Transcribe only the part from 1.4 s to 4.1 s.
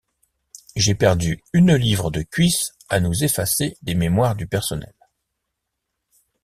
une livre de cuisses à nous effacer des